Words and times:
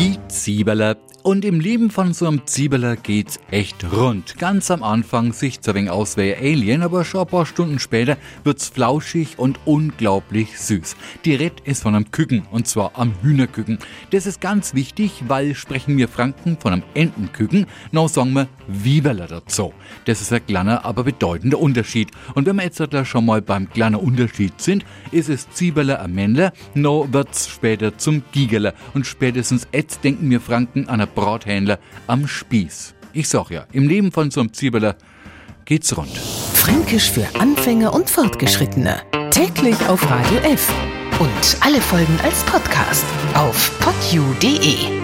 Die 0.00 0.16
Ziebeler. 0.28 0.96
Und 1.22 1.44
im 1.44 1.60
Leben 1.60 1.90
von 1.90 2.14
so 2.14 2.26
einem 2.26 2.46
Ziebeler 2.46 2.96
geht's 2.96 3.38
echt 3.50 3.92
rund. 3.92 4.38
Ganz 4.38 4.70
am 4.70 4.82
Anfang 4.82 5.34
sieht's 5.34 5.68
ein 5.68 5.74
wenig 5.74 5.90
aus 5.90 6.16
wie 6.16 6.34
Alien, 6.34 6.82
aber 6.82 7.04
schon 7.04 7.20
ein 7.20 7.26
paar 7.26 7.44
Stunden 7.44 7.78
später 7.78 8.16
wird's 8.42 8.68
flauschig 8.68 9.38
und 9.38 9.60
unglaublich 9.66 10.58
süß. 10.58 10.96
Die 11.26 11.34
Rede 11.34 11.56
ist 11.64 11.82
von 11.82 11.94
einem 11.94 12.10
Küken, 12.10 12.46
und 12.50 12.66
zwar 12.66 12.92
am 12.94 13.12
Hühnerküken. 13.20 13.78
Das 14.12 14.24
ist 14.24 14.40
ganz 14.40 14.72
wichtig, 14.72 15.24
weil 15.28 15.54
sprechen 15.54 15.98
wir 15.98 16.08
Franken 16.08 16.56
von 16.58 16.72
einem 16.72 16.84
Entenküken, 16.94 17.66
noch 17.92 18.08
sagen 18.08 18.32
wir 18.32 18.48
Wieberler 18.66 19.26
dazu. 19.26 19.74
Das 20.06 20.22
ist 20.22 20.32
ein 20.32 20.46
kleiner, 20.46 20.86
aber 20.86 21.04
bedeutender 21.04 21.58
Unterschied. 21.58 22.12
Und 22.34 22.46
wenn 22.46 22.56
wir 22.56 22.64
jetzt 22.64 22.80
schon 23.06 23.26
mal 23.26 23.42
beim 23.42 23.68
kleinen 23.68 23.96
Unterschied 23.96 24.58
sind, 24.58 24.86
ist 25.12 25.28
es 25.28 25.50
Ziebeler 25.50 26.00
ein 26.00 26.14
Männler, 26.14 26.54
noch 26.72 27.08
wird's 27.12 27.46
später 27.46 27.98
zum 27.98 28.22
Gigerler. 28.32 28.72
Und 28.94 29.06
spätestens 29.06 29.68
jetzt 29.70 29.89
denken 29.98 30.30
wir 30.30 30.40
Franken 30.40 30.88
an 30.88 31.00
einen 31.00 31.10
Brathändler 31.12 31.78
am 32.06 32.26
Spieß. 32.28 32.94
Ich 33.12 33.28
sag 33.28 33.50
ja, 33.50 33.66
im 33.72 33.88
Leben 33.88 34.12
von 34.12 34.30
so 34.30 34.40
einem 34.40 34.52
Ziebeler 34.52 34.96
geht's 35.64 35.96
rund. 35.96 36.16
Fränkisch 36.54 37.10
für 37.10 37.26
Anfänger 37.38 37.92
und 37.92 38.08
Fortgeschrittene. 38.08 39.02
Täglich 39.30 39.76
auf 39.88 40.08
Radio 40.10 40.38
F. 40.38 40.72
Und 41.18 41.56
alle 41.60 41.80
Folgen 41.80 42.18
als 42.22 42.42
Podcast 42.44 43.04
auf 43.34 43.72
podu.de. 43.80 44.99